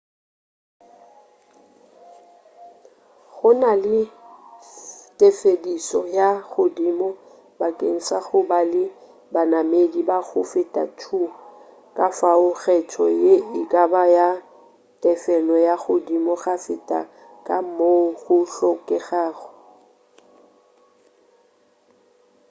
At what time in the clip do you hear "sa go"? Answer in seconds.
8.07-8.39